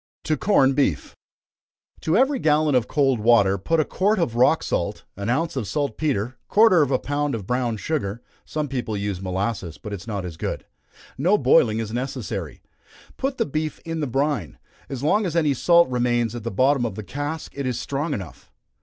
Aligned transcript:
To 0.23 0.35
Corn 0.35 0.73
Beef. 0.73 1.15
To 1.99 2.17
every 2.17 2.39
gallon 2.39 2.73
of 2.73 2.87
cold 2.87 3.19
water, 3.19 3.59
put 3.59 3.79
a 3.79 3.85
quart 3.85 4.17
of 4.17 4.35
rock 4.35 4.63
salt, 4.63 5.03
an 5.15 5.29
ounce 5.29 5.55
of 5.55 5.67
salt 5.67 5.95
petre, 5.95 6.37
quarter 6.47 6.81
of 6.81 6.89
a 6.89 6.97
pound 6.97 7.35
of 7.35 7.45
brown 7.45 7.77
sugar 7.77 8.23
(some 8.43 8.67
people 8.67 8.97
use 8.97 9.21
molasses, 9.21 9.77
but 9.77 9.93
it 9.93 9.97
is 10.01 10.07
not 10.07 10.25
as 10.25 10.37
good) 10.37 10.65
no 11.19 11.37
boiling 11.37 11.77
is 11.77 11.93
necessary. 11.93 12.63
Put 13.17 13.37
the 13.37 13.45
beef 13.45 13.79
in 13.85 13.99
the 13.99 14.07
brine. 14.07 14.57
As 14.89 15.03
long 15.03 15.27
as 15.27 15.35
any 15.35 15.53
salt 15.53 15.87
remains 15.87 16.33
at 16.33 16.43
the 16.43 16.49
bottom 16.49 16.83
of 16.83 16.95
the 16.95 17.03
cask 17.03 17.51
it 17.55 17.67
is 17.67 17.79
strong 17.79 18.15
enough. 18.15 18.51